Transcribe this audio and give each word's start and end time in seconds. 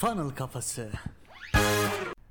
Funnel 0.00 0.30
Kafası. 0.30 0.88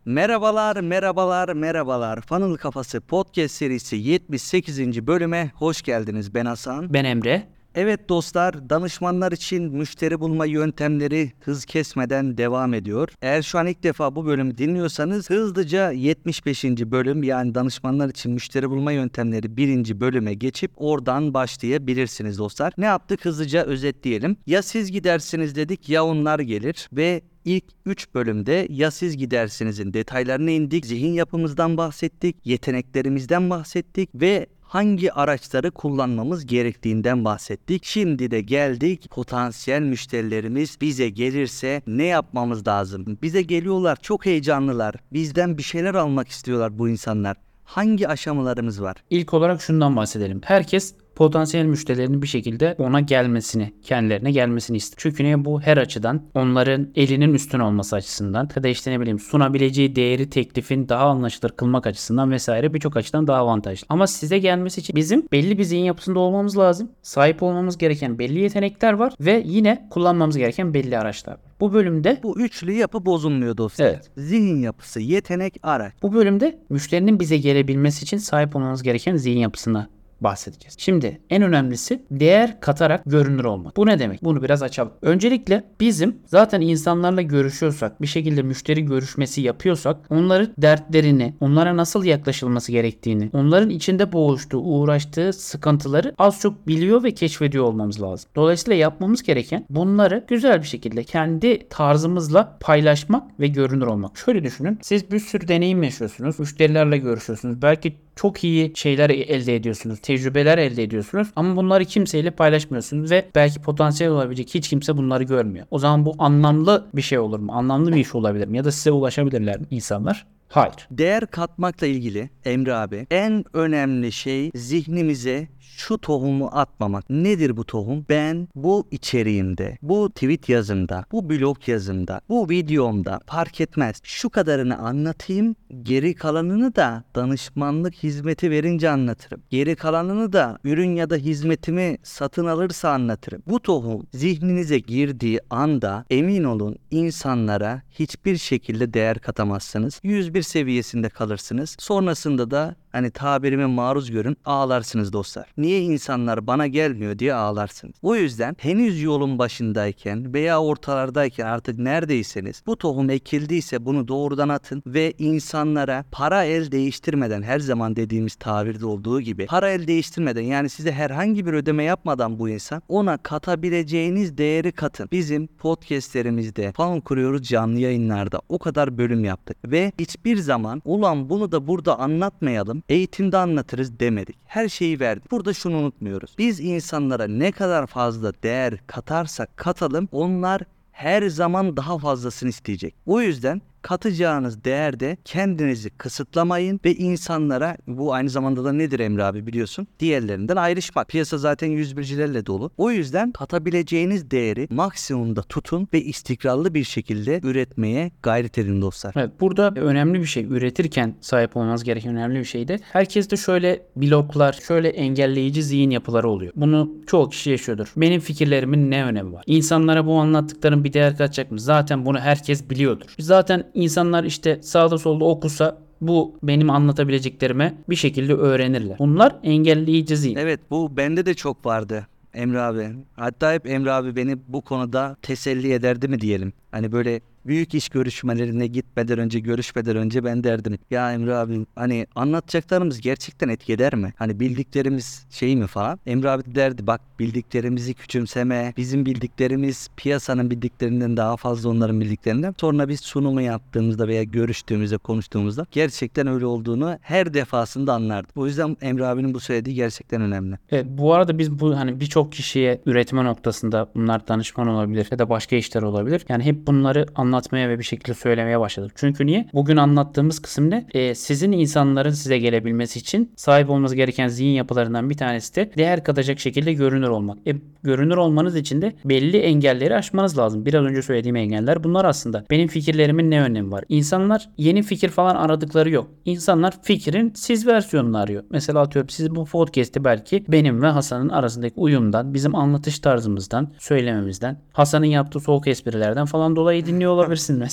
Merhabalar, 0.05 0.77
merhabalar, 0.77 1.50
merhabalar. 1.50 2.21
Funnel 2.21 2.57
Kafası 2.57 3.01
Podcast 3.01 3.55
serisi 3.55 3.95
78. 3.95 5.07
bölüme 5.07 5.51
hoş 5.55 5.82
geldiniz. 5.82 6.33
Ben 6.33 6.45
Hasan. 6.45 6.93
Ben 6.93 7.05
Emre. 7.05 7.47
Evet 7.81 8.09
dostlar, 8.09 8.70
danışmanlar 8.70 9.32
için 9.32 9.64
müşteri 9.64 10.20
bulma 10.20 10.45
yöntemleri 10.45 11.32
hız 11.39 11.66
kesmeden 11.66 12.38
devam 12.38 12.73
ediyor. 12.73 13.09
Eğer 13.21 13.41
şu 13.41 13.59
an 13.59 13.68
ilk 13.68 13.84
defa 13.84 14.16
bu 14.16 14.25
bölümü 14.25 14.57
dinliyorsanız 14.57 15.30
hızlıca 15.30 15.91
75. 15.91 16.63
bölüm 16.63 17.23
yani 17.23 17.55
danışmanlar 17.55 18.09
için 18.09 18.31
müşteri 18.31 18.70
bulma 18.70 18.91
yöntemleri 18.91 19.57
1. 19.57 20.00
bölüme 20.00 20.34
geçip 20.34 20.71
oradan 20.76 21.34
başlayabilirsiniz 21.34 22.38
dostlar. 22.38 22.73
Ne 22.77 22.86
yaptık 22.86 23.26
hızlıca 23.26 23.63
özetleyelim. 23.63 24.38
Ya 24.48 24.61
siz 24.61 24.91
gidersiniz 24.91 25.55
dedik 25.55 25.90
ya 25.90 26.05
onlar 26.05 26.40
gelir 26.40 26.90
ve 26.93 27.21
İlk 27.46 27.63
3 27.85 28.13
bölümde 28.13 28.68
ya 28.70 28.91
siz 28.91 29.18
gidersinizin 29.18 29.93
detaylarına 29.93 30.52
indik, 30.52 30.85
zihin 30.85 31.13
yapımızdan 31.13 31.77
bahsettik, 31.77 32.35
yeteneklerimizden 32.46 33.49
bahsettik 33.49 34.09
ve 34.16 34.48
hangi 34.70 35.14
araçları 35.14 35.72
kullanmamız 35.72 36.46
gerektiğinden 36.46 37.26
bahsettik. 37.26 37.86
Şimdi 37.86 38.32
de 38.32 38.41
geldik 38.41 39.10
potansiyel 39.10 39.82
müşterilerimiz 39.82 40.77
bize 40.82 41.10
gelirse 41.10 41.82
ne 41.88 42.04
yapmamız 42.04 42.68
lazım? 42.68 43.18
Bize 43.22 43.41
geliyorlar 43.41 43.98
çok 44.02 44.26
heyecanlılar. 44.26 44.96
Bizden 45.13 45.58
bir 45.58 45.63
şeyler 45.63 45.96
almak 45.96 46.27
istiyorlar 46.27 46.80
bu 46.80 46.90
insanlar. 46.90 47.38
Hangi 47.63 48.08
aşamalarımız 48.08 48.82
var? 48.82 48.96
İlk 49.10 49.34
olarak 49.34 49.62
şundan 49.62 49.96
bahsedelim. 49.96 50.41
Herkes 50.44 50.94
potansiyel 51.20 51.66
müşterilerinin 51.66 52.22
bir 52.22 52.28
şekilde 52.28 52.76
ona 52.78 53.00
gelmesini, 53.00 53.73
kendilerine 53.84 54.32
gelmesini 54.32 54.77
ister. 54.77 54.96
Çünkü 54.98 55.23
ne 55.23 55.46
bu 55.46 55.62
her 55.62 55.77
açıdan 55.77 56.22
onların 56.34 56.88
elinin 56.96 57.34
üstün 57.34 57.60
olması 57.60 57.96
açısından 57.96 58.49
ya 58.55 58.63
da 58.63 58.68
işte 58.68 58.91
ne 58.91 58.99
bileyim 58.99 59.20
sunabileceği 59.20 59.96
değeri 59.96 60.30
teklifin 60.30 60.90
daha 60.90 61.05
anlaşılır 61.05 61.52
kılmak 61.52 61.88
açısından 61.88 62.32
vesaire 62.32 62.74
birçok 62.74 62.98
açıdan 62.98 63.27
daha 63.27 63.38
avantajlı. 63.38 63.85
Ama 63.90 64.08
size 64.08 64.39
gelmesi 64.39 64.81
için 64.81 64.95
bizim 64.95 65.27
belli 65.31 65.58
bir 65.58 65.63
zihin 65.63 65.83
yapısında 65.83 66.19
olmamız 66.19 66.58
lazım. 66.58 66.91
Sahip 67.02 67.43
olmamız 67.43 67.77
gereken 67.77 68.19
belli 68.19 68.39
yetenekler 68.39 68.93
var 68.93 69.13
ve 69.19 69.43
yine 69.45 69.88
kullanmamız 69.89 70.38
gereken 70.38 70.73
belli 70.73 70.97
araçlar 70.97 71.33
var. 71.33 71.39
Bu 71.59 71.73
bölümde 71.73 72.19
Bu 72.23 72.39
üçlü 72.39 72.71
yapı 72.71 73.05
bozulmuyor 73.05 73.58
dostlar. 73.58 73.86
Evet. 73.86 74.11
Zihin 74.17 74.61
yapısı, 74.61 74.99
yetenek, 74.99 75.58
araç. 75.63 75.93
bu 76.02 76.13
bölümde 76.13 76.59
müşterinin 76.69 77.19
bize 77.19 77.38
gelebilmesi 77.38 78.03
için 78.03 78.17
sahip 78.17 78.55
olmamız 78.55 78.83
gereken 78.83 79.15
zihin 79.15 79.39
yapısına 79.39 79.89
bahsedeceğiz. 80.21 80.75
Şimdi 80.77 81.21
en 81.29 81.41
önemlisi 81.41 82.03
değer 82.11 82.59
katarak 82.59 83.01
görünür 83.05 83.43
olmak. 83.43 83.77
Bu 83.77 83.85
ne 83.85 83.99
demek? 83.99 84.23
Bunu 84.23 84.43
biraz 84.43 84.63
açalım. 84.63 84.91
Öncelikle 85.01 85.63
bizim 85.79 86.17
zaten 86.25 86.61
insanlarla 86.61 87.21
görüşüyorsak, 87.21 88.01
bir 88.01 88.07
şekilde 88.07 88.41
müşteri 88.41 88.85
görüşmesi 88.85 89.41
yapıyorsak, 89.41 89.97
onların 90.09 90.53
dertlerini, 90.57 91.33
onlara 91.39 91.77
nasıl 91.77 92.03
yaklaşılması 92.03 92.71
gerektiğini, 92.71 93.29
onların 93.33 93.69
içinde 93.69 94.11
boğuştuğu, 94.11 94.59
uğraştığı 94.59 95.33
sıkıntıları 95.33 96.13
az 96.17 96.39
çok 96.39 96.67
biliyor 96.67 97.03
ve 97.03 97.11
keşfediyor 97.11 97.63
olmamız 97.63 98.01
lazım. 98.01 98.29
Dolayısıyla 98.35 98.77
yapmamız 98.77 99.23
gereken 99.23 99.65
bunları 99.69 100.25
güzel 100.27 100.61
bir 100.61 100.67
şekilde 100.67 101.03
kendi 101.03 101.69
tarzımızla 101.69 102.57
paylaşmak 102.59 103.39
ve 103.39 103.47
görünür 103.47 103.87
olmak. 103.87 104.17
Şöyle 104.17 104.43
düşünün. 104.43 104.79
Siz 104.81 105.11
bir 105.11 105.19
sürü 105.19 105.47
deneyim 105.47 105.83
yaşıyorsunuz. 105.83 106.39
Müşterilerle 106.39 106.97
görüşüyorsunuz. 106.97 107.61
Belki 107.61 107.97
çok 108.21 108.43
iyi 108.43 108.71
şeyler 108.75 109.09
elde 109.09 109.55
ediyorsunuz. 109.55 109.99
Tecrübeler 109.99 110.57
elde 110.57 110.83
ediyorsunuz. 110.83 111.27
Ama 111.35 111.55
bunları 111.55 111.85
kimseyle 111.85 112.31
paylaşmıyorsunuz 112.31 113.11
ve 113.11 113.25
belki 113.35 113.61
potansiyel 113.61 114.13
olabilecek 114.13 114.55
hiç 114.55 114.69
kimse 114.69 114.97
bunları 114.97 115.23
görmüyor. 115.23 115.65
O 115.71 115.79
zaman 115.79 116.05
bu 116.05 116.15
anlamlı 116.19 116.87
bir 116.93 117.01
şey 117.01 117.19
olur 117.19 117.39
mu? 117.39 117.51
Anlamlı 117.53 117.93
bir 117.93 117.99
iş 117.99 118.15
olabilir 118.15 118.47
mi? 118.47 118.57
Ya 118.57 118.65
da 118.65 118.71
size 118.71 118.91
ulaşabilirler 118.91 119.59
mi 119.59 119.65
insanlar? 119.71 120.27
Hayır. 120.50 120.88
Değer 120.92 121.27
katmakla 121.27 121.87
ilgili 121.87 122.30
Emre 122.45 122.73
abi 122.73 123.08
en 123.11 123.43
önemli 123.54 124.11
şey 124.11 124.52
zihnimize 124.55 125.48
şu 125.80 125.98
tohumu 125.98 126.49
atmamak. 126.54 127.10
Nedir 127.10 127.58
bu 127.58 127.65
tohum? 127.65 128.06
Ben 128.10 128.48
bu 128.56 128.88
içeriğimde, 128.92 129.78
bu 129.82 130.09
tweet 130.09 130.50
yazımda, 130.50 131.06
bu 131.12 131.30
blog 131.30 131.68
yazımda, 131.68 132.22
bu 132.30 132.50
videomda 132.50 133.20
fark 133.28 133.62
etmez. 133.62 134.00
Şu 134.04 134.30
kadarını 134.30 134.78
anlatayım. 134.78 135.56
Geri 135.84 136.16
kalanını 136.16 136.76
da 136.76 137.04
danışmanlık 137.16 137.96
hizmeti 137.96 138.52
verince 138.52 138.90
anlatırım. 138.90 139.42
Geri 139.50 139.76
kalanını 139.76 140.34
da 140.34 140.59
ürün 140.64 140.96
ya 140.96 141.09
da 141.09 141.16
hizmetimi 141.16 141.98
satın 142.04 142.46
alırsa 142.46 142.90
anlatırım. 142.90 143.44
Bu 143.48 143.59
tohum 143.59 144.08
zihninize 144.14 144.80
girdiği 144.80 145.40
anda 145.50 146.06
emin 146.09 146.44
olun 146.44 146.76
insanlara 146.92 147.82
hiçbir 147.92 148.38
şekilde 148.38 148.94
değer 148.94 149.20
katamazsınız. 149.20 150.00
101 150.04 150.39
seviyesinde 150.42 151.10
kalırsınız. 151.10 151.76
Sonrasında 151.80 152.52
da 152.52 152.76
hani 152.92 153.12
tabirime 153.12 153.66
maruz 153.66 154.12
görün 154.12 154.38
ağlarsınız 154.46 155.14
dostlar. 155.14 155.54
Niye 155.58 155.82
insanlar 155.82 156.48
bana 156.48 156.68
gelmiyor 156.68 157.20
diye 157.20 157.34
ağlarsınız. 157.34 157.96
O 158.02 158.16
yüzden 158.16 158.56
henüz 158.60 159.02
yolun 159.02 159.40
başındayken 159.40 160.34
veya 160.34 160.62
ortalardayken 160.62 161.46
artık 161.46 161.80
neredeyseniz 161.80 162.64
bu 162.68 162.78
tohum 162.78 163.10
ekildiyse 163.10 163.86
bunu 163.86 164.08
doğrudan 164.08 164.50
atın 164.50 164.84
ve 164.86 165.14
insanlara 165.18 166.06
para 166.12 166.44
el 166.44 166.72
değiştirmeden 166.72 167.42
her 167.42 167.60
zaman 167.60 167.96
dediğimiz 167.96 168.36
tabirde 168.36 168.86
olduğu 168.86 169.22
gibi 169.22 169.46
para 169.46 169.70
el 169.70 169.88
değiştirmeden 169.88 170.42
yani 170.42 170.70
size 170.70 170.92
herhangi 170.92 171.46
bir 171.46 171.54
ödeme 171.54 171.84
yapmadan 171.84 172.40
bu 172.40 172.50
insan 172.50 172.82
ona 172.90 173.18
katabileceğiniz 173.18 174.38
değeri 174.38 174.72
katın. 174.72 175.10
Bizim 175.12 175.48
podcastlerimizde 175.48 176.72
falan 176.72 177.02
kuruyoruz 177.02 177.42
canlı 177.42 177.80
yayınlarda 177.80 178.42
o 178.50 178.60
kadar 178.60 178.98
bölüm 178.98 179.24
yaptık 179.24 179.58
ve 179.66 179.92
hiçbir 180.00 180.38
zaman 180.38 180.82
ulan 180.86 181.30
bunu 181.30 181.52
da 181.52 181.68
burada 181.68 182.00
anlatmayalım 182.00 182.78
eğitimde 182.90 183.38
anlatırız 183.38 184.00
demedik. 184.00 184.35
Her 184.45 184.69
şeyi 184.69 185.00
verdik. 185.00 185.31
Burada 185.31 185.53
şunu 185.53 185.78
unutmuyoruz. 185.78 186.35
Biz 186.38 186.59
insanlara 186.59 187.28
ne 187.28 187.51
kadar 187.51 187.88
fazla 187.88 188.34
değer 188.44 188.78
katarsak 188.88 189.57
katalım 189.57 190.07
onlar 190.12 190.62
her 190.91 191.29
zaman 191.29 191.78
daha 191.78 191.97
fazlasını 191.97 192.50
isteyecek. 192.50 192.95
O 193.06 193.22
yüzden 193.22 193.62
katacağınız 193.81 194.63
değerde 194.63 195.17
kendinizi 195.25 195.90
kısıtlamayın 195.90 196.79
ve 196.85 196.95
insanlara 196.95 197.78
bu 197.88 198.13
aynı 198.13 198.29
zamanda 198.29 198.63
da 198.63 198.73
nedir 198.73 199.00
Emre 199.00 199.23
abi 199.23 199.47
biliyorsun 199.47 199.88
diğerlerinden 200.00 200.56
ayrışmak. 200.56 201.07
Piyasa 201.07 201.38
zaten 201.38 201.69
101'cilerle 201.69 202.45
dolu. 202.45 202.72
O 202.78 202.91
yüzden 202.91 203.31
katabileceğiniz 203.31 204.31
değeri 204.31 204.67
maksimumda 204.72 205.41
tutun 205.41 205.88
ve 205.94 206.01
istikrarlı 206.01 206.73
bir 206.73 206.84
şekilde 206.84 207.40
üretmeye 207.44 208.12
gayret 208.23 208.57
edin 208.57 208.81
dostlar. 208.81 209.13
Evet 209.17 209.31
burada 209.40 209.72
önemli 209.75 210.19
bir 210.19 210.25
şey 210.25 210.44
üretirken 210.44 211.16
sahip 211.22 211.57
olmanız 211.57 211.84
gereken 211.84 212.16
önemli 212.16 212.40
bir 212.40 212.46
şey 212.46 212.67
de 212.67 212.79
herkeste 212.91 213.38
şöyle 213.38 213.85
bloklar, 213.96 214.59
şöyle 214.67 214.90
engelleyici 214.90 215.63
zihin 215.63 215.90
yapıları 215.90 216.29
oluyor. 216.29 216.53
Bunu 216.56 216.91
çoğu 217.07 217.29
kişi 217.29 217.50
yaşıyordur. 217.50 217.94
Benim 217.97 218.22
fikirlerimin 218.22 218.91
ne 218.91 219.06
önemi 219.06 219.34
var? 219.34 219.44
İnsanlara 219.47 220.06
bu 220.06 220.13
anlattıklarım 220.13 220.84
bir 220.84 220.94
değer 220.94 221.17
katacak 221.17 221.51
mı? 221.51 221.59
Zaten 221.59 222.06
bunu 222.06 222.19
herkes 222.19 222.69
biliyordur. 222.69 223.16
Zaten 223.19 223.69
insanlar 223.74 224.24
işte 224.24 224.59
sağda 224.62 224.97
solda 224.97 225.25
okusa 225.25 225.78
bu 226.02 226.38
benim 226.44 226.69
anlatabileceklerime 226.69 227.78
bir 227.90 227.96
şekilde 227.96 228.34
öğrenirler. 228.34 229.00
Bunlar 229.00 229.35
engelleyici 229.44 230.18
zihin. 230.18 230.35
Evet 230.35 230.59
bu 230.69 230.97
bende 230.97 231.25
de 231.25 231.34
çok 231.34 231.66
vardı. 231.66 232.08
Emre 232.34 232.62
abi. 232.62 232.90
Hatta 233.16 233.53
hep 233.53 233.68
Emre 233.68 233.91
abi 233.91 234.16
beni 234.16 234.38
bu 234.47 234.62
konuda 234.62 235.18
teselli 235.22 235.74
ederdi 235.74 236.08
mi 236.08 236.22
diyelim. 236.22 236.53
Hani 236.72 236.91
böyle 236.91 237.22
büyük 237.50 237.74
iş 237.74 237.90
görüşmelerine 237.90 238.68
gitmeden 238.68 239.20
önce, 239.20 239.40
görüşmeden 239.40 239.96
önce 239.96 240.24
ben 240.24 240.44
derdim. 240.44 240.80
Ya 240.92 241.14
Emre 241.14 241.36
abi 241.36 241.66
hani 241.76 242.08
anlatacaklarımız 242.16 243.02
gerçekten 243.02 243.50
etki 243.50 243.74
eder 243.74 243.96
mi? 243.96 244.14
Hani 244.18 244.40
bildiklerimiz 244.40 245.26
şey 245.30 245.56
mi 245.56 245.68
falan? 245.68 246.00
Emre 246.06 246.30
abi 246.30 246.56
derdi 246.56 246.88
bak 246.88 247.02
bildiklerimizi 247.20 247.94
küçümseme. 247.94 248.74
Bizim 248.78 249.06
bildiklerimiz 249.06 249.90
piyasanın 249.97 250.52
bildiklerinden 250.52 251.18
daha 251.18 251.38
fazla 251.38 251.70
onların 251.70 252.02
bildiklerinden. 252.02 252.56
Sonra 252.58 252.90
biz 252.90 253.00
sunumu 253.00 253.41
yaptığımızda 253.41 254.08
veya 254.08 254.23
görüştüğümüzde, 254.23 254.97
konuştuğumuzda 254.97 255.66
gerçekten 255.72 256.27
öyle 256.27 256.45
olduğunu 256.45 256.97
her 257.01 257.33
defasında 257.33 257.94
anlardım. 257.94 258.31
O 258.35 258.45
yüzden 258.45 258.77
Emre 258.81 259.06
abinin 259.06 259.33
bu 259.33 259.39
söylediği 259.39 259.75
gerçekten 259.75 260.21
önemli. 260.21 260.56
Evet, 260.71 260.85
bu 260.89 261.13
arada 261.13 261.38
biz 261.38 261.59
bu 261.59 261.77
hani 261.77 262.00
birçok 262.00 262.31
kişiye 262.31 262.81
üretme 262.85 263.23
noktasında 263.25 263.89
bunlar 263.95 264.27
danışman 264.27 264.68
olabilir 264.68 265.07
ya 265.12 265.19
da 265.19 265.29
başka 265.29 265.56
işler 265.56 265.81
olabilir. 265.81 266.25
Yani 266.29 266.44
hep 266.44 266.68
bunları 266.68 267.06
anlatmaya 267.39 267.69
ve 267.69 267.80
bir 267.80 267.83
şekilde 267.83 268.13
söylemeye 268.13 268.59
başladık. 268.59 268.91
Çünkü 268.95 269.25
niye? 269.25 269.50
Bugün 269.53 269.77
anlattığımız 269.77 270.39
kısım 270.39 270.69
ne? 270.69 270.86
Ee, 270.94 271.15
sizin 271.15 271.51
insanların 271.51 272.12
size 272.12 272.38
gelebilmesi 272.38 273.00
için 273.00 273.31
sahip 273.36 273.69
olmanız 273.69 273.95
gereken 273.95 274.27
zihin 274.27 274.50
yapılarından 274.50 275.09
bir 275.09 275.18
tanesi 275.18 275.56
de 275.56 275.71
değer 275.77 276.03
katacak 276.03 276.39
şekilde 276.39 276.74
görünür 276.74 277.07
olmak. 277.07 277.47
E, 277.47 277.56
görünür 277.83 278.18
olmanız 278.18 278.56
için 278.56 278.81
de 278.81 278.94
belli 279.06 279.38
engelleri 279.38 279.95
aşmanız 279.95 280.38
lazım. 280.38 280.65
Biraz 280.65 280.86
önce 280.86 281.01
söylediğim 281.01 281.36
engeller 281.36 281.83
bunlar 281.83 282.06
aslında. 282.06 282.45
Benim 282.50 282.68
fikirlerimin 282.68 283.31
ne 283.31 283.42
önemi 283.42 283.71
var? 283.71 283.83
İnsanlar 283.89 284.50
yeni 284.57 284.83
fikir 284.83 285.09
falan 285.09 285.35
aradıkları 285.35 285.89
yok. 285.89 286.07
İnsanlar 286.25 286.74
fikrin 286.81 287.33
siz 287.35 287.68
versiyonunu 287.68 288.18
arıyor. 288.18 288.44
Mesela 288.50 288.80
atıyorum 288.80 289.09
siz 289.09 289.35
bu 289.35 289.45
podcast'i 289.45 290.03
belki 290.03 290.45
benim 290.47 290.81
ve 290.81 290.88
Hasan'ın 290.88 291.30
arasındaki 291.30 291.74
uyumdan, 291.77 292.33
bizim 292.33 292.56
anlatış 292.56 293.00
tarzımızdan, 293.00 293.74
söylememizden, 293.80 294.62
Hasan'ın 294.74 295.06
yaptığı 295.06 295.39
soğuk 295.39 295.68
esprilerden 295.68 296.25
falan 296.25 296.56
dolayı 296.56 296.85
dinliyor 296.85 297.18
الله 297.19 297.27
بيرسل 297.27 297.60
مع 297.60 297.68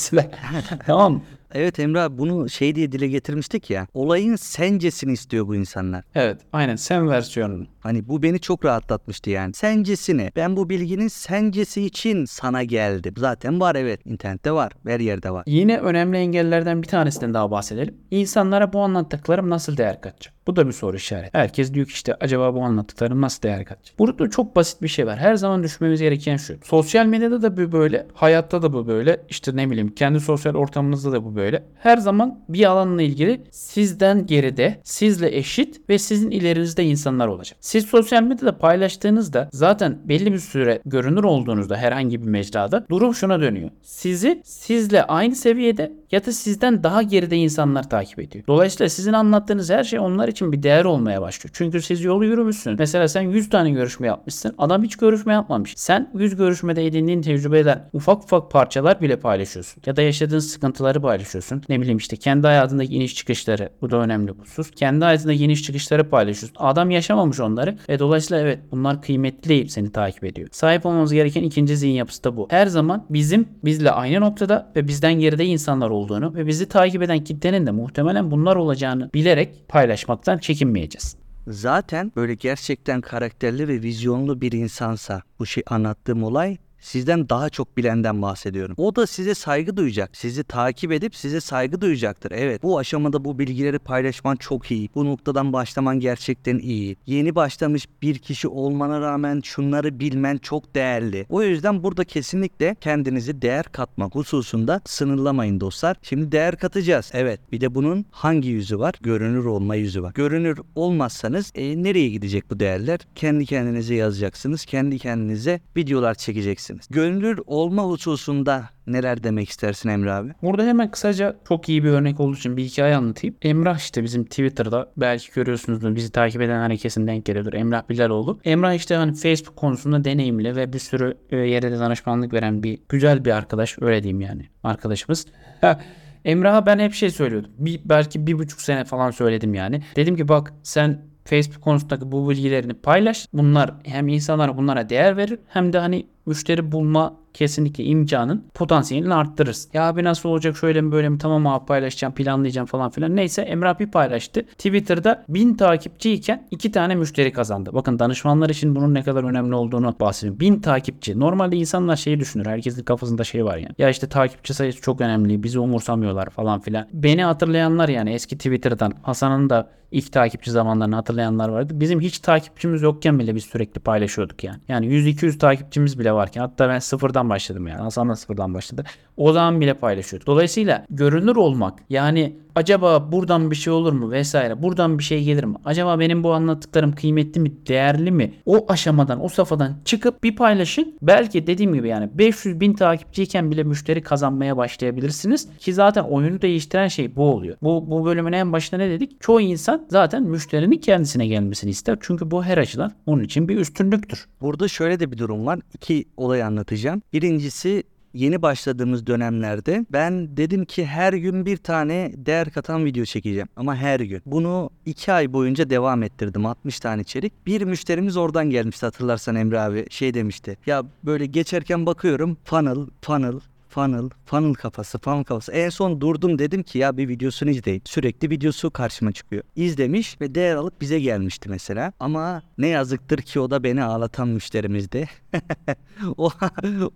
تمام 0.87 1.21
Evet 1.55 1.79
Emre 1.79 2.01
abi 2.01 2.19
bunu 2.19 2.49
şey 2.49 2.75
diye 2.75 2.93
dile 2.93 3.09
getirmiştik 3.09 3.71
ya. 3.71 3.87
Olayın 3.95 4.37
sencesini 4.37 5.13
istiyor 5.13 5.47
bu 5.47 5.55
insanlar. 5.55 6.05
Evet 6.15 6.41
aynen 6.53 6.77
sen 6.77 7.09
versiyonunu. 7.09 7.67
Hani 7.81 8.09
bu 8.09 8.23
beni 8.23 8.41
çok 8.41 8.65
rahatlatmıştı 8.65 9.31
yani. 9.31 9.55
Sencesini. 9.55 10.31
Ben 10.37 10.57
bu 10.57 10.69
bilginin 10.69 11.09
sencesi 11.09 11.83
için 11.83 12.25
sana 12.25 12.63
geldim. 12.63 13.15
Zaten 13.17 13.61
var 13.61 13.75
evet. 13.75 14.01
internette 14.07 14.53
var. 14.53 14.73
Her 14.87 15.01
yerde 15.01 15.31
var. 15.31 15.45
Yine 15.47 15.79
önemli 15.79 16.19
engellerden 16.19 16.83
bir 16.83 16.89
tanesinden 16.89 17.35
daha 17.35 17.51
bahsedelim. 17.51 17.95
İnsanlara 18.11 18.73
bu 18.73 18.81
anlattıklarım 18.81 19.51
nasıl 19.51 19.77
değer 19.77 20.01
katacak? 20.01 20.37
Bu 20.47 20.57
da 20.57 20.67
bir 20.67 20.73
soru 20.73 20.97
işareti. 20.97 21.39
Herkes 21.39 21.75
diyor 21.75 21.87
ki 21.87 21.93
işte 21.93 22.15
acaba 22.15 22.55
bu 22.55 22.63
anlattıklarım 22.63 23.21
nasıl 23.21 23.43
değer 23.43 23.65
katacak? 23.65 23.99
Burada 23.99 24.31
çok 24.31 24.57
basit 24.57 24.83
bir 24.83 24.89
şey 24.89 25.07
var. 25.07 25.19
Her 25.19 25.35
zaman 25.35 25.63
düşünmemiz 25.63 26.01
gereken 26.01 26.37
şu. 26.37 26.57
Sosyal 26.65 27.07
medyada 27.07 27.43
da 27.43 27.57
bu 27.57 27.73
böyle, 27.73 28.07
hayatta 28.15 28.63
da 28.63 28.73
bu 28.73 28.87
böyle, 28.87 29.21
işte 29.29 29.57
ne 29.57 29.71
bileyim 29.71 29.95
kendi 29.95 30.21
sosyal 30.21 30.55
ortamınızda 30.55 31.13
da 31.13 31.25
bu 31.25 31.36
böyle. 31.37 31.63
Her 31.79 31.97
zaman 31.97 32.41
bir 32.49 32.65
alanla 32.65 33.03
ilgili 33.03 33.41
sizden 33.51 34.27
geride, 34.27 34.81
sizle 34.85 35.37
eşit 35.37 35.81
ve 35.89 35.99
sizin 35.99 36.31
ilerinizde 36.31 36.85
insanlar 36.85 37.29
olacak. 37.29 37.59
Siz 37.61 37.87
sosyal 37.87 38.23
medyada 38.23 38.59
paylaştığınızda 38.59 39.49
zaten 39.53 39.99
belli 40.05 40.33
bir 40.33 40.39
süre 40.39 40.81
görünür 40.87 41.25
olduğunuzda 41.25 41.77
herhangi 41.77 42.23
bir 42.23 42.29
mecrada 42.29 42.87
durum 42.91 43.15
şuna 43.15 43.41
dönüyor. 43.41 43.71
Sizi 43.83 44.41
sizle 44.45 45.03
aynı 45.03 45.35
seviyede 45.35 45.93
ya 46.13 46.27
da 46.27 46.33
sizden 46.33 46.83
daha 46.83 47.03
geride 47.03 47.37
insanlar 47.37 47.91
takip 47.91 48.19
ediyor. 48.19 48.45
Dolayısıyla 48.47 48.89
sizin 48.89 49.13
anlattığınız 49.13 49.71
her 49.71 49.85
şey 49.85 49.99
onlar 49.99 50.29
için 50.29 50.53
bir 50.53 50.63
değer 50.63 50.85
olmaya 50.85 51.23
başlıyor. 51.23 51.55
Çünkü 51.55 51.83
siz 51.83 52.05
yolu 52.05 52.25
yürümüşsünüz. 52.25 52.79
Mesela 52.79 53.09
sen 53.09 53.23
100 53.23 53.49
tane 53.49 53.71
görüşme 53.71 54.07
yapmışsın. 54.07 54.55
Adam 54.59 54.83
hiç 54.83 54.97
görüşme 54.97 55.33
yapmamış. 55.33 55.75
Sen 55.77 56.11
100 56.15 56.37
görüşmede 56.37 56.87
edindiğin 56.87 57.23
tecrübeden 57.23 57.89
ufak 57.93 58.25
ufak 58.25 58.51
parçalar 58.51 59.01
bile 59.01 59.17
paylaşıyorsun. 59.17 59.83
Ya 59.87 59.97
da 59.97 60.03
yaşadığın 60.03 60.39
sıkıntıları 60.39 61.01
paylaşıyorsun. 61.01 61.26
Ne 61.69 61.81
bileyim 61.81 61.99
işte 61.99 62.17
kendi 62.17 62.47
hayatındaki 62.47 62.95
iniş 62.95 63.15
çıkışları. 63.15 63.71
Bu 63.81 63.91
da 63.91 63.97
önemli 63.97 64.31
husus. 64.31 64.71
Kendi 64.71 65.05
hayatındaki 65.05 65.45
iniş 65.45 65.63
çıkışları 65.63 66.11
paylaşıyorsun. 66.11 66.57
Adam 66.61 66.91
yaşamamış 66.91 67.41
onları. 67.41 67.79
Ve 67.89 67.99
dolayısıyla 67.99 68.43
evet 68.43 68.59
bunlar 68.71 69.03
kıymetli 69.03 69.69
seni 69.69 69.93
takip 69.93 70.25
ediyor. 70.25 70.49
Sahip 70.53 70.87
olmamız 70.87 71.13
gereken 71.13 71.43
ikinci 71.43 71.77
zihin 71.77 71.95
yapısı 71.95 72.25
da 72.25 72.37
bu. 72.37 72.47
Her 72.51 72.67
zaman 72.67 73.07
bizim 73.11 73.49
bizle 73.65 73.91
aynı 73.91 74.21
noktada 74.21 74.73
ve 74.77 74.89
bizden 74.89 75.15
geride 75.15 75.45
insanlar 75.45 75.91
olduğunu 75.91 76.35
ve 76.35 76.47
bizi 76.47 76.69
takip 76.69 77.03
eden 77.03 77.25
kitlenin 77.25 77.67
de 77.67 77.71
muhtemelen 77.71 78.31
bunlar 78.31 78.57
olacağını 78.57 79.11
bilerek 79.15 79.69
paylaşmaktan 79.69 80.39
çekinmeyeceğiz. 80.39 81.17
Zaten 81.47 82.13
böyle 82.17 82.35
gerçekten 82.35 83.01
karakterli 83.01 83.69
ve 83.69 83.83
vizyonlu 83.83 84.41
bir 84.41 84.53
insansa 84.53 85.23
bu 85.39 85.47
şey 85.47 85.63
anlattığım 85.67 86.25
olay 86.25 86.57
sizden 86.87 87.29
daha 87.29 87.51
çok 87.51 87.77
bilenden 87.77 88.23
bahsediyorum. 88.23 88.75
O 88.79 88.97
da 88.97 89.07
size 89.07 89.35
saygı 89.35 89.77
duyacak. 89.77 90.17
Sizi 90.17 90.45
takip 90.45 90.93
edip 90.93 91.17
size 91.17 91.41
saygı 91.41 91.81
duyacaktır. 91.81 92.33
Evet 92.35 92.63
bu 92.63 92.79
aşamada 92.79 93.25
bu 93.25 93.39
bilgileri 93.39 93.79
paylaşman 93.79 94.37
çok 94.37 94.71
iyi. 94.71 94.91
Bu 94.95 95.05
noktadan 95.05 95.53
başlaman 95.53 96.01
gerçekten 96.01 96.59
iyi. 96.59 96.97
Yeni 97.07 97.35
başlamış 97.35 97.89
bir 98.03 98.19
kişi 98.19 98.49
olmana 98.49 99.01
rağmen 99.01 99.41
şunları 99.45 100.01
bilmen 100.01 100.37
çok 100.37 100.75
değerli. 100.75 101.27
O 101.29 101.43
yüzden 101.43 101.83
burada 101.83 102.05
kesinlikle 102.05 102.77
kendinizi 102.81 103.43
değer 103.43 103.65
katmak 103.65 104.15
hususunda 104.15 104.81
sınırlamayın 104.85 105.61
dostlar. 105.61 105.97
Şimdi 106.03 106.33
değer 106.33 106.57
katacağız. 106.57 107.11
Evet 107.13 107.41
bir 107.53 107.61
de 107.61 107.75
bunun 107.75 108.07
hangi 108.11 108.49
yüzü 108.49 108.79
var? 108.79 108.95
Görünür 109.01 109.45
olma 109.45 109.75
yüzü 109.75 110.03
var. 110.03 110.13
Görünür 110.15 110.61
olmazsanız 110.75 111.53
e, 111.55 111.83
nereye 111.83 112.09
gidecek 112.09 112.51
bu 112.51 112.61
değerler? 112.61 113.01
Kendi 113.15 113.47
kendinize 113.47 113.95
yazacaksınız. 113.95 114.65
Kendi 114.65 114.99
kendinize 114.99 115.61
videolar 115.77 116.15
çekeceksiniz. 116.15 116.76
Görünür 116.91 117.41
olma 117.47 117.83
hususunda 117.83 118.65
neler 118.87 119.23
demek 119.23 119.49
istersin 119.49 119.89
Emre 119.89 120.13
abi? 120.13 120.33
Burada 120.43 120.63
hemen 120.63 120.91
kısaca 120.91 121.37
çok 121.49 121.69
iyi 121.69 121.85
bir 121.85 121.89
örnek 121.89 122.21
olduğu 122.21 122.37
için 122.37 122.57
bir 122.57 122.65
hikaye 122.65 122.97
anlatayım. 122.97 123.37
Emrah 123.43 123.79
işte 123.79 124.03
bizim 124.03 124.25
Twitter'da 124.25 124.93
belki 124.97 125.33
görüyorsunuzdur 125.35 125.95
bizi 125.95 126.13
takip 126.13 126.43
eden 126.43 126.71
herkesin 126.71 127.07
denk 127.07 127.25
geliyordur. 127.25 127.53
Emrah 127.53 127.89
Bilaloğlu. 127.89 128.41
Emrah 128.45 128.75
işte 128.75 128.95
hani 128.95 129.15
Facebook 129.15 129.57
konusunda 129.57 130.05
deneyimli 130.05 130.57
ve 130.57 130.73
bir 130.73 130.79
sürü 130.79 131.17
e, 131.31 131.37
yere 131.37 131.73
de 131.73 131.79
danışmanlık 131.79 132.33
veren 132.33 132.63
bir 132.63 132.79
güzel 132.89 133.25
bir 133.25 133.31
arkadaş 133.31 133.77
öyle 133.81 134.03
diyeyim 134.03 134.21
yani 134.21 134.49
arkadaşımız. 134.65 135.27
Ha, 135.61 135.81
Emrah'a 136.25 136.67
ben 136.67 136.79
hep 136.79 136.95
şey 136.95 137.11
söylüyordum. 137.11 137.51
Bir, 137.59 137.81
belki 137.85 138.27
bir 138.27 138.39
buçuk 138.39 138.61
sene 138.61 138.85
falan 138.85 139.11
söyledim 139.11 139.55
yani. 139.55 139.83
Dedim 139.97 140.17
ki 140.17 140.29
bak 140.29 140.53
sen 140.63 141.03
Facebook 141.25 141.63
konusundaki 141.65 142.13
bu 142.13 142.31
bilgilerini 142.31 142.75
paylaş. 142.75 143.29
Bunlar 143.33 143.75
hem 143.85 144.09
insanlar 144.09 144.57
bunlara 144.57 144.89
değer 144.89 145.17
verir 145.17 145.39
hem 145.49 145.73
de 145.73 145.79
hani 145.79 146.07
müşteri 146.27 146.73
bulma 146.73 147.17
kesinlikle 147.37 147.85
imkanın 147.85 148.45
potansiyelini 148.55 149.15
arttırırız. 149.15 149.69
Ya 149.73 149.89
abi 149.89 150.05
nasıl 150.05 150.29
olacak 150.29 150.57
şöyle 150.57 150.81
mi 150.81 150.93
böyle 150.93 151.09
mi 151.09 151.19
tamam 151.19 151.47
abi 151.47 151.67
paylaşacağım 151.67 152.15
planlayacağım 152.15 152.67
falan 152.67 152.91
filan. 152.91 153.17
Neyse 153.17 153.43
Emrah 153.43 153.81
bir 153.81 153.91
paylaştı. 153.91 154.43
Twitter'da 154.43 155.25
1000 155.29 155.55
takipçiyken 155.55 156.47
2 156.51 156.73
tane 156.73 156.95
müşteri 156.95 157.33
kazandı. 157.33 157.71
Bakın 157.73 157.99
danışmanlar 157.99 158.51
için 158.51 158.75
bunun 158.75 158.95
ne 158.95 159.03
kadar 159.03 159.25
önemli 159.25 159.55
olduğunu 159.55 159.95
bahsediyorum. 160.01 160.41
1000 160.41 160.61
takipçi. 160.61 161.21
Normalde 161.21 161.57
insanlar 161.57 161.97
şeyi 161.97 162.21
düşünür. 162.21 162.47
Herkesin 162.47 162.85
kafasında 162.85 163.25
şey 163.25 163.45
var 163.45 163.57
yani. 163.57 163.75
Ya 163.79 163.91
işte 163.91 164.09
takipçi 164.09 164.55
sayısı 164.55 164.81
çok 164.81 165.01
önemli. 165.01 165.43
Bizi 165.43 165.59
umursamıyorlar 165.59 166.31
falan 166.31 166.61
filan. 166.61 166.87
Beni 166.93 167.25
hatırlayanlar 167.25 167.89
yani 167.89 168.13
eski 168.13 168.37
Twitter'dan 168.37 168.93
Hasan'ın 169.03 169.51
da 169.51 169.71
ilk 169.91 170.13
takipçi 170.13 170.51
zamanlarını 170.51 170.95
hatırlayanlar 170.95 171.49
vardı. 171.49 171.81
Bizim 171.81 172.01
hiç 172.01 172.19
takipçimiz 172.19 172.83
yokken 172.83 173.19
bile 173.19 173.35
biz 173.35 173.45
sürekli 173.45 173.81
paylaşıyorduk 173.81 174.45
yani. 174.45 174.59
Yani 174.69 174.87
100-200 174.87 175.39
takipçimiz 175.39 175.99
bile 175.99 176.13
varken 176.17 176.41
hatta 176.41 176.69
ben 176.69 176.79
sıfırdan 176.79 177.31
başladım 177.31 177.67
yani. 177.67 177.81
Hasan 177.81 178.09
da 178.09 178.17
sıfırdan 178.17 178.55
başladı. 178.55 178.85
O 179.17 179.33
zaman 179.33 179.61
bile 179.61 179.75
paylaşıyorduk. 179.75 180.27
Dolayısıyla 180.27 180.85
görünür 180.91 181.37
olmak 181.37 181.79
yani 181.91 182.37
acaba 182.55 183.13
buradan 183.13 183.51
bir 183.51 183.57
şey 183.57 183.73
olur 183.73 183.93
mu 183.93 184.11
vesaire 184.11 184.63
buradan 184.63 184.99
bir 184.99 185.05
şey 185.05 185.25
gelir 185.25 185.45
mi? 185.45 185.57
Acaba 185.65 186.01
benim 186.01 186.25
bu 186.25 186.33
anlattıklarım 186.33 186.93
kıymetli 186.93 187.41
mi 187.41 187.53
değerli 187.69 188.11
mi? 188.11 188.35
O 188.47 188.67
aşamadan 188.69 189.25
o 189.25 189.29
safhadan 189.29 189.77
çıkıp 189.85 190.23
bir 190.23 190.37
paylaşın. 190.37 190.99
Belki 191.03 191.47
dediğim 191.47 191.75
gibi 191.75 191.89
yani 191.89 192.11
500 192.15 192.61
bin 192.61 192.75
takipçiyken 192.75 193.51
bile 193.51 193.63
müşteri 193.63 194.03
kazanmaya 194.03 194.57
başlayabilirsiniz. 194.57 195.49
Ki 195.59 195.75
zaten 195.75 196.03
oyunu 196.03 196.43
değiştiren 196.43 196.89
şey 196.89 197.17
bu 197.17 197.25
oluyor. 197.25 197.57
Bu, 197.63 197.91
bu 197.91 198.05
bölümün 198.05 198.33
en 198.33 198.53
başında 198.53 198.81
ne 198.81 198.91
dedik? 198.91 199.21
Çoğu 199.21 199.41
insan 199.41 199.87
zaten 199.91 200.23
müşterinin 200.23 200.79
kendisine 200.79 201.27
gelmesini 201.27 201.71
ister. 201.71 201.97
Çünkü 202.01 202.31
bu 202.31 202.45
her 202.45 202.59
açıdan 202.59 202.93
onun 203.07 203.23
için 203.23 203.49
bir 203.49 203.57
üstünlüktür. 203.57 204.27
Burada 204.41 204.69
şöyle 204.69 205.01
de 205.01 205.13
bir 205.13 205.19
durum 205.19 205.47
var. 205.47 205.59
İki 205.75 206.05
olay 206.17 206.43
anlatacağım. 206.43 207.03
Birincisi 207.13 207.83
yeni 208.17 208.43
başladığımız 208.43 209.07
dönemlerde 209.07 209.87
ben 209.93 210.37
dedim 210.37 210.65
ki 210.65 210.87
her 210.87 211.13
gün 211.13 211.47
bir 211.47 211.57
tane 211.57 212.13
değer 212.17 212.51
katan 212.51 212.85
video 212.85 213.05
çekeceğim. 213.05 213.49
Ama 213.57 213.77
her 213.77 214.01
gün. 214.01 214.23
Bunu 214.27 214.71
iki 214.87 215.13
ay 215.13 215.33
boyunca 215.33 215.71
devam 215.71 216.03
ettirdim. 216.03 216.47
60 216.47 216.81
tane 216.81 217.03
içerik. 217.03 217.47
Bir 217.47 217.63
müşterimiz 217.63 218.17
oradan 218.17 218.51
gelmişti 218.51 218.87
hatırlarsan 218.87 219.37
Emre 219.37 219.61
abi. 219.61 219.87
Şey 219.91 220.15
demişti. 220.15 220.57
Ya 220.67 220.83
böyle 221.05 221.27
geçerken 221.27 221.87
bakıyorum 221.87 222.37
funnel, 222.45 222.87
funnel, 223.03 223.41
funnel, 223.77 224.11
funnel 224.27 224.55
kafası, 224.55 224.99
funnel 224.99 225.25
kafası. 225.25 225.53
En 225.53 225.69
son 225.69 226.01
durdum 226.01 226.39
dedim 226.39 226.63
ki 226.63 226.79
ya 226.79 226.97
bir 226.97 227.09
videosunu 227.09 227.51
izleyeyim. 227.51 227.83
Sürekli 227.85 228.31
videosu 228.31 228.71
karşıma 228.71 229.13
çıkıyor. 229.13 229.43
İzlemiş 229.57 230.21
ve 230.21 230.35
değer 230.35 230.57
alıp 230.57 230.81
bize 230.81 231.01
gelmişti 231.01 231.49
mesela. 231.49 231.93
Ama 232.01 232.43
ne 232.59 232.69
yazıktır 232.69 233.19
ki 233.19 233.41
o 233.41 233.51
da 233.51 233.63
beni 233.63 233.85
ağlatan 233.85 234.29
müşterimizdi. 234.29 235.09
o, 236.17 236.31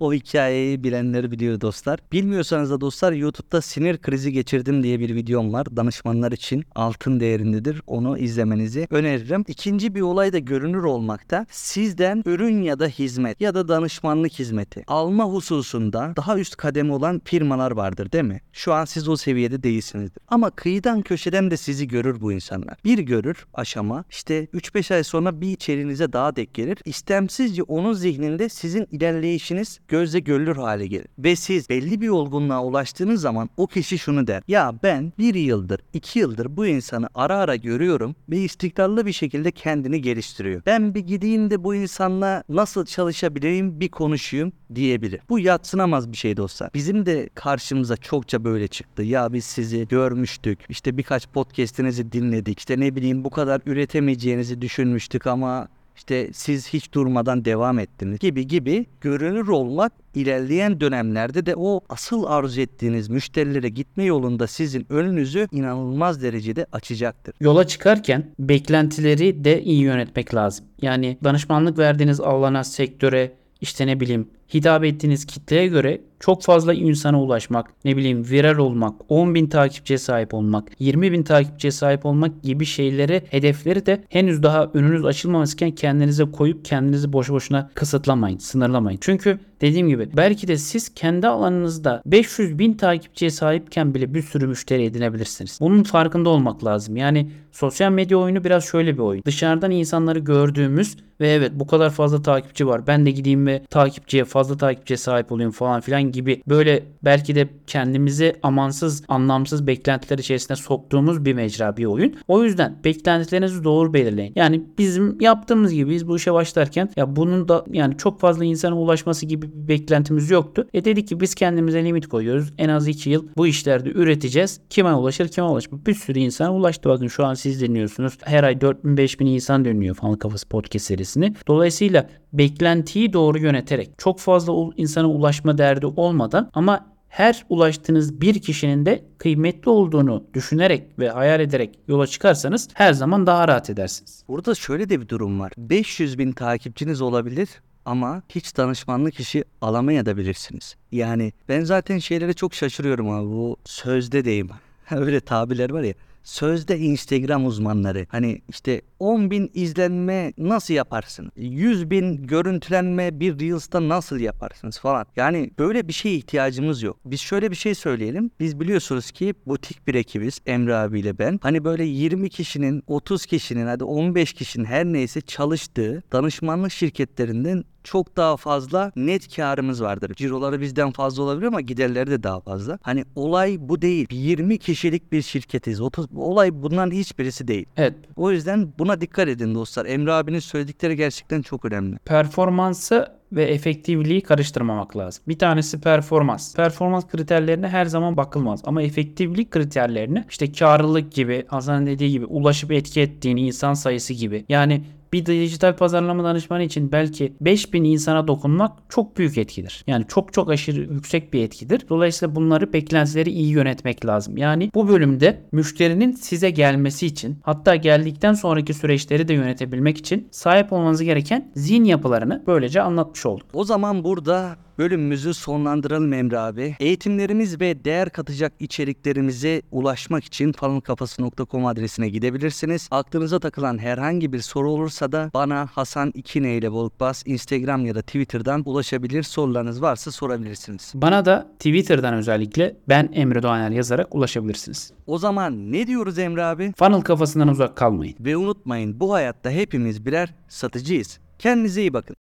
o 0.00 0.12
hikayeyi 0.12 0.84
bilenleri 0.84 1.30
biliyor 1.30 1.60
dostlar. 1.60 2.00
Bilmiyorsanız 2.12 2.70
da 2.70 2.80
dostlar 2.80 3.12
YouTube'da 3.12 3.60
sinir 3.60 3.98
krizi 3.98 4.32
geçirdim 4.32 4.82
diye 4.82 5.00
bir 5.00 5.14
videom 5.14 5.52
var. 5.52 5.66
Danışmanlar 5.76 6.32
için 6.32 6.64
altın 6.74 7.20
değerindedir. 7.20 7.82
Onu 7.86 8.18
izlemenizi 8.18 8.86
öneririm. 8.90 9.44
İkinci 9.48 9.94
bir 9.94 10.00
olay 10.00 10.32
da 10.32 10.38
görünür 10.38 10.82
olmakta. 10.82 11.46
Sizden 11.50 12.22
ürün 12.26 12.62
ya 12.62 12.78
da 12.78 12.86
hizmet 12.86 13.40
ya 13.40 13.54
da 13.54 13.68
danışmanlık 13.68 14.32
hizmeti 14.32 14.84
alma 14.86 15.24
hususunda 15.24 16.12
daha 16.16 16.38
üst 16.38 16.56
kademe 16.70 16.92
olan 16.92 17.20
firmalar 17.24 17.70
vardır 17.70 18.12
değil 18.12 18.24
mi? 18.24 18.40
Şu 18.52 18.72
an 18.72 18.84
siz 18.84 19.08
o 19.08 19.16
seviyede 19.16 19.62
değilsinizdir. 19.62 20.22
Ama 20.28 20.50
kıyıdan 20.50 21.02
köşeden 21.02 21.50
de 21.50 21.56
sizi 21.56 21.88
görür 21.88 22.20
bu 22.20 22.32
insanlar. 22.32 22.76
Bir 22.84 22.98
görür 22.98 23.46
aşama 23.54 24.04
işte 24.10 24.44
3-5 24.44 24.94
ay 24.94 25.04
sonra 25.04 25.40
bir 25.40 25.48
içeriğinize 25.48 26.12
daha 26.12 26.36
denk 26.36 26.54
gelir. 26.54 26.78
İstemsizce 26.84 27.62
onun 27.62 27.92
zihninde 27.92 28.48
sizin 28.48 28.86
ilerleyişiniz 28.90 29.80
gözle 29.88 30.18
görülür 30.18 30.56
hale 30.56 30.86
gelir. 30.86 31.06
Ve 31.18 31.36
siz 31.36 31.68
belli 31.68 32.00
bir 32.00 32.08
olgunluğa 32.08 32.64
ulaştığınız 32.64 33.20
zaman 33.20 33.50
o 33.56 33.66
kişi 33.66 33.98
şunu 33.98 34.26
der. 34.26 34.42
Ya 34.48 34.74
ben 34.82 35.12
bir 35.18 35.34
yıldır, 35.34 35.80
iki 35.92 36.18
yıldır 36.18 36.56
bu 36.56 36.66
insanı 36.66 37.08
ara 37.14 37.36
ara 37.36 37.56
görüyorum 37.56 38.16
ve 38.28 38.38
istikrarlı 38.38 39.06
bir 39.06 39.12
şekilde 39.12 39.50
kendini 39.50 40.02
geliştiriyor. 40.02 40.62
Ben 40.66 40.94
bir 40.94 41.00
gideyim 41.00 41.50
de 41.50 41.64
bu 41.64 41.74
insanla 41.74 42.44
nasıl 42.48 42.84
çalışabileyim 42.84 43.80
bir 43.80 43.88
konuşayım 43.88 44.52
diyebilir. 44.74 45.20
Bu 45.28 45.38
yatsınamaz 45.38 46.12
bir 46.12 46.16
şey 46.16 46.36
dostlar. 46.50 46.70
Bizim 46.74 47.06
de 47.06 47.28
karşımıza 47.34 47.96
çokça 47.96 48.44
böyle 48.44 48.68
çıktı. 48.68 49.02
Ya 49.02 49.32
biz 49.32 49.44
sizi 49.44 49.88
görmüştük. 49.88 50.58
İşte 50.68 50.96
birkaç 50.96 51.26
podcast'inizi 51.26 52.12
dinledik. 52.12 52.58
İşte 52.58 52.80
ne 52.80 52.96
bileyim 52.96 53.24
bu 53.24 53.30
kadar 53.30 53.60
üretemeyeceğinizi 53.66 54.60
düşünmüştük 54.60 55.26
ama 55.26 55.68
işte 55.96 56.30
siz 56.32 56.68
hiç 56.68 56.92
durmadan 56.92 57.44
devam 57.44 57.78
ettiniz 57.78 58.18
gibi 58.18 58.46
gibi 58.46 58.86
görünür 59.00 59.48
olmak 59.48 59.92
ilerleyen 60.14 60.80
dönemlerde 60.80 61.46
de 61.46 61.54
o 61.56 61.80
asıl 61.88 62.24
arzu 62.24 62.60
ettiğiniz 62.60 63.08
müşterilere 63.08 63.68
gitme 63.68 64.04
yolunda 64.04 64.46
sizin 64.46 64.86
önünüzü 64.90 65.48
inanılmaz 65.52 66.22
derecede 66.22 66.66
açacaktır. 66.72 67.34
Yola 67.40 67.66
çıkarken 67.66 68.24
beklentileri 68.38 69.44
de 69.44 69.62
iyi 69.62 69.82
yönetmek 69.82 70.34
lazım. 70.34 70.66
Yani 70.82 71.18
danışmanlık 71.24 71.78
verdiğiniz 71.78 72.20
alana, 72.20 72.64
sektöre, 72.64 73.32
işte 73.60 73.86
ne 73.86 74.00
bileyim 74.00 74.28
hitap 74.54 74.84
ettiğiniz 74.84 75.24
kitleye 75.24 75.66
göre 75.66 76.00
çok 76.20 76.42
fazla 76.42 76.74
insana 76.74 77.22
ulaşmak, 77.22 77.84
ne 77.84 77.96
bileyim 77.96 78.24
viral 78.30 78.58
olmak, 78.58 78.94
10 79.08 79.34
bin 79.34 79.46
takipçiye 79.46 79.98
sahip 79.98 80.34
olmak, 80.34 80.68
20 80.78 81.12
bin 81.12 81.22
takipçiye 81.22 81.70
sahip 81.70 82.06
olmak 82.06 82.42
gibi 82.42 82.64
şeyleri, 82.64 83.22
hedefleri 83.30 83.86
de 83.86 84.04
henüz 84.08 84.42
daha 84.42 84.70
önünüz 84.74 85.04
açılmamışken 85.04 85.70
kendinize 85.70 86.24
koyup 86.24 86.64
kendinizi 86.64 87.12
boş 87.12 87.30
boşuna 87.30 87.70
kısıtlamayın, 87.74 88.38
sınırlamayın. 88.38 88.98
Çünkü 89.02 89.38
dediğim 89.60 89.88
gibi 89.88 90.08
belki 90.16 90.48
de 90.48 90.56
siz 90.56 90.94
kendi 90.94 91.28
alanınızda 91.28 92.02
500 92.06 92.58
bin 92.58 92.72
takipçiye 92.72 93.30
sahipken 93.30 93.94
bile 93.94 94.14
bir 94.14 94.22
sürü 94.22 94.46
müşteri 94.46 94.84
edinebilirsiniz. 94.84 95.58
Bunun 95.60 95.82
farkında 95.82 96.28
olmak 96.28 96.64
lazım. 96.64 96.96
Yani 96.96 97.30
sosyal 97.52 97.92
medya 97.92 98.18
oyunu 98.18 98.44
biraz 98.44 98.64
şöyle 98.64 98.94
bir 98.94 99.02
oyun. 99.02 99.22
Dışarıdan 99.24 99.70
insanları 99.70 100.18
gördüğümüz 100.18 100.96
ve 101.20 101.28
evet 101.28 101.52
bu 101.54 101.66
kadar 101.66 101.90
fazla 101.90 102.22
takipçi 102.22 102.66
var. 102.66 102.86
Ben 102.86 103.06
de 103.06 103.10
gideyim 103.10 103.46
ve 103.46 103.62
takipçiye 103.70 104.24
fazla 104.24 104.39
takipçiye 104.58 104.96
sahip 104.96 105.32
olayım 105.32 105.50
falan 105.50 105.80
filan 105.80 106.02
gibi 106.02 106.42
böyle 106.48 106.82
belki 107.04 107.34
de 107.34 107.48
kendimizi 107.66 108.36
amansız 108.42 109.02
anlamsız 109.08 109.66
beklentiler 109.66 110.18
içerisine 110.18 110.56
soktuğumuz 110.56 111.24
bir 111.24 111.34
mecra 111.34 111.76
bir 111.76 111.84
oyun. 111.84 112.14
O 112.28 112.44
yüzden 112.44 112.76
beklentilerinizi 112.84 113.64
doğru 113.64 113.94
belirleyin. 113.94 114.32
Yani 114.36 114.62
bizim 114.78 115.20
yaptığımız 115.20 115.72
gibi 115.72 115.90
biz 115.90 116.08
bu 116.08 116.16
işe 116.16 116.32
başlarken 116.32 116.90
ya 116.96 117.16
bunun 117.16 117.48
da 117.48 117.64
yani 117.72 117.96
çok 117.96 118.20
fazla 118.20 118.44
insana 118.44 118.78
ulaşması 118.78 119.26
gibi 119.26 119.52
bir 119.52 119.68
beklentimiz 119.68 120.30
yoktu. 120.30 120.68
E 120.74 120.84
dedik 120.84 121.08
ki 121.08 121.20
biz 121.20 121.34
kendimize 121.34 121.84
limit 121.84 122.06
koyuyoruz. 122.06 122.52
En 122.58 122.68
az 122.68 122.88
2 122.88 123.10
yıl 123.10 123.28
bu 123.36 123.46
işlerde 123.46 123.90
üreteceğiz. 123.90 124.60
Kime 124.70 124.92
ulaşır 124.92 125.28
kime 125.28 125.46
ulaşmaz. 125.46 125.86
Bir 125.86 125.94
sürü 125.94 126.18
insana 126.18 126.54
ulaştı. 126.54 126.88
Bakın 126.88 127.08
şu 127.08 127.24
an 127.24 127.34
siz 127.34 127.60
dinliyorsunuz. 127.60 128.18
Her 128.24 128.44
ay 128.44 128.54
4000-5000 128.54 129.24
insan 129.24 129.64
dinliyor 129.64 129.94
Fan 129.94 130.16
Kafası 130.16 130.48
Podcast 130.48 130.86
serisini. 130.86 131.34
Dolayısıyla 131.46 132.08
beklentiyi 132.32 133.12
doğru 133.12 133.38
yöneterek 133.38 133.90
çok 133.98 134.18
fazla 134.20 134.52
insana 134.76 135.08
ulaşma 135.08 135.58
derdi 135.58 135.86
olmadan 135.86 136.50
ama 136.54 136.86
her 137.08 137.44
ulaştığınız 137.48 138.20
bir 138.20 138.38
kişinin 138.42 138.86
de 138.86 139.04
kıymetli 139.18 139.70
olduğunu 139.70 140.24
düşünerek 140.34 140.98
ve 140.98 141.10
hayal 141.10 141.40
ederek 141.40 141.78
yola 141.88 142.06
çıkarsanız 142.06 142.68
her 142.74 142.92
zaman 142.92 143.26
daha 143.26 143.48
rahat 143.48 143.70
edersiniz. 143.70 144.24
Burada 144.28 144.54
şöyle 144.54 144.88
de 144.88 145.00
bir 145.00 145.08
durum 145.08 145.40
var. 145.40 145.52
500 145.58 146.18
bin 146.18 146.32
takipçiniz 146.32 147.00
olabilir 147.00 147.48
ama 147.84 148.22
hiç 148.28 148.56
danışmanlık 148.56 149.20
işi 149.20 149.44
alamayabilirsiniz. 149.60 150.76
Yani 150.92 151.32
ben 151.48 151.64
zaten 151.64 151.98
şeylere 151.98 152.32
çok 152.32 152.54
şaşırıyorum 152.54 153.10
abi 153.10 153.26
bu 153.26 153.56
sözde 153.64 154.24
deyim. 154.24 154.50
Öyle 154.90 155.20
tabirler 155.20 155.70
var 155.70 155.82
ya. 155.82 155.94
Sözde 156.22 156.78
Instagram 156.78 157.46
uzmanları 157.46 158.06
hani 158.08 158.42
işte 158.48 158.82
10 158.98 159.30
bin 159.30 159.50
izlenme 159.54 160.32
nasıl 160.38 160.74
yaparsın? 160.74 161.32
100 161.36 161.90
bin 161.90 162.26
görüntülenme 162.26 163.20
bir 163.20 163.40
Reels'ta 163.40 163.88
nasıl 163.88 164.20
yaparsınız 164.20 164.78
falan. 164.78 165.06
Yani 165.16 165.50
böyle 165.58 165.88
bir 165.88 165.92
şeye 165.92 166.14
ihtiyacımız 166.14 166.82
yok. 166.82 166.96
Biz 167.04 167.20
şöyle 167.20 167.50
bir 167.50 167.56
şey 167.56 167.74
söyleyelim. 167.74 168.30
Biz 168.40 168.60
biliyorsunuz 168.60 169.10
ki 169.10 169.34
butik 169.46 169.86
bir 169.86 169.94
ekibiz 169.94 170.40
Emre 170.46 170.74
abiyle 170.74 171.18
ben. 171.18 171.40
Hani 171.42 171.64
böyle 171.64 171.84
20 171.84 172.30
kişinin 172.30 172.82
30 172.86 173.26
kişinin 173.26 173.66
hadi 173.66 173.84
15 173.84 174.32
kişinin 174.32 174.64
her 174.64 174.84
neyse 174.84 175.20
çalıştığı 175.20 176.02
danışmanlık 176.12 176.72
şirketlerinden 176.72 177.64
çok 177.84 178.16
daha 178.16 178.36
fazla 178.36 178.92
net 178.96 179.36
karımız 179.36 179.82
vardır. 179.82 180.14
Ciroları 180.14 180.60
bizden 180.60 180.90
fazla 180.90 181.22
olabilir 181.22 181.46
ama 181.46 181.60
giderleri 181.60 182.10
de 182.10 182.22
daha 182.22 182.40
fazla. 182.40 182.78
Hani 182.82 183.04
olay 183.16 183.56
bu 183.60 183.82
değil. 183.82 184.06
20 184.10 184.58
kişilik 184.58 185.12
bir 185.12 185.22
şirketiz. 185.22 185.80
30 185.80 186.06
olay 186.16 186.62
bunların 186.62 186.90
hiçbirisi 186.90 187.48
değil. 187.48 187.66
Evet 187.76 187.94
O 188.16 188.30
yüzden 188.30 188.72
buna 188.78 189.00
dikkat 189.00 189.28
edin 189.28 189.54
dostlar. 189.54 189.86
Emre 189.86 190.12
abinin 190.12 190.38
söyledikleri 190.38 190.96
gerçekten 190.96 191.42
çok 191.42 191.64
önemli. 191.64 191.98
performansı 191.98 193.20
ve 193.32 193.44
efektifliği 193.44 194.20
karıştırmamak 194.20 194.96
lazım. 194.96 195.24
Bir 195.28 195.38
tanesi 195.38 195.80
performans. 195.80 196.54
Performans 196.54 197.06
kriterlerine 197.06 197.68
her 197.68 197.84
zaman 197.84 198.16
bakılmaz 198.16 198.60
ama 198.64 198.82
efektiflik 198.82 199.50
kriterlerine 199.50 200.24
işte 200.30 200.52
karlılık 200.52 201.12
gibi, 201.12 201.44
Hasan 201.48 201.86
dediği 201.86 202.10
gibi 202.10 202.26
ulaşıp 202.26 202.72
etki 202.72 203.00
ettiğin 203.00 203.36
insan 203.36 203.74
sayısı 203.74 204.12
gibi. 204.12 204.44
Yani 204.48 204.82
bir 205.12 205.26
dijital 205.26 205.76
pazarlama 205.76 206.24
danışmanı 206.24 206.62
için 206.62 206.92
belki 206.92 207.32
5000 207.40 207.84
insana 207.84 208.28
dokunmak 208.28 208.72
çok 208.88 209.16
büyük 209.16 209.38
etkidir. 209.38 209.84
Yani 209.86 210.04
çok 210.08 210.32
çok 210.32 210.50
aşırı 210.50 210.80
yüksek 210.80 211.32
bir 211.32 211.44
etkidir. 211.44 211.82
Dolayısıyla 211.88 212.34
bunları 212.34 212.72
beklentileri 212.72 213.30
iyi 213.30 213.50
yönetmek 213.50 214.06
lazım. 214.06 214.36
Yani 214.36 214.70
bu 214.74 214.88
bölümde 214.88 215.42
müşterinin 215.52 216.12
size 216.12 216.50
gelmesi 216.50 217.06
için 217.06 217.38
hatta 217.42 217.76
geldikten 217.76 218.32
sonraki 218.32 218.74
süreçleri 218.74 219.28
de 219.28 219.34
yönetebilmek 219.34 219.98
için 219.98 220.28
sahip 220.30 220.72
olmanız 220.72 221.02
gereken 221.02 221.52
zihin 221.54 221.84
yapılarını 221.84 222.42
böylece 222.46 222.82
anlatmış 222.82 223.26
olduk. 223.26 223.46
O 223.52 223.64
zaman 223.64 224.04
burada 224.04 224.56
bölümümüzü 224.80 225.34
sonlandıralım 225.34 226.12
Emre 226.12 226.38
abi. 226.38 226.76
Eğitimlerimiz 226.80 227.60
ve 227.60 227.84
değer 227.84 228.10
katacak 228.10 228.52
içeriklerimize 228.58 229.62
ulaşmak 229.70 230.24
için 230.24 230.52
fanunkafası.com 230.52 231.66
adresine 231.66 232.08
gidebilirsiniz. 232.08 232.88
Aklınıza 232.90 233.38
takılan 233.38 233.78
herhangi 233.78 234.32
bir 234.32 234.40
soru 234.40 234.70
olursa 234.70 235.12
da 235.12 235.30
bana 235.34 235.66
Hasan 235.66 236.10
İkine 236.14 236.56
ile 236.56 236.72
Bolkbas 236.72 237.22
Instagram 237.26 237.86
ya 237.86 237.94
da 237.94 238.02
Twitter'dan 238.02 238.62
ulaşabilir. 238.64 239.22
Sorularınız 239.22 239.82
varsa 239.82 240.10
sorabilirsiniz. 240.10 240.92
Bana 240.94 241.24
da 241.24 241.46
Twitter'dan 241.58 242.14
özellikle 242.14 242.76
ben 242.88 243.08
Emre 243.12 243.42
Doğaner 243.42 243.70
yazarak 243.70 244.14
ulaşabilirsiniz. 244.14 244.92
O 245.06 245.18
zaman 245.18 245.72
ne 245.72 245.86
diyoruz 245.86 246.18
Emre 246.18 246.44
abi? 246.44 246.72
Funnel 246.78 247.00
kafasından 247.00 247.48
uzak 247.48 247.76
kalmayın. 247.76 248.14
Ve 248.20 248.36
unutmayın 248.36 249.00
bu 249.00 249.12
hayatta 249.12 249.50
hepimiz 249.50 250.06
birer 250.06 250.34
satıcıyız. 250.48 251.18
Kendinize 251.38 251.80
iyi 251.80 251.92
bakın. 251.92 252.16